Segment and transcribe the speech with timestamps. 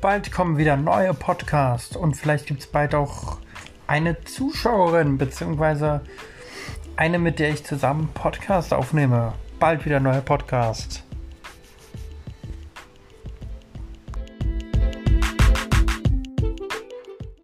[0.00, 3.38] bald kommen wieder neue Podcasts und vielleicht gibt es bald auch
[3.86, 6.02] eine Zuschauerin, beziehungsweise
[6.96, 9.34] eine, mit der ich zusammen Podcast aufnehme.
[9.58, 11.04] Bald wieder neue Podcast.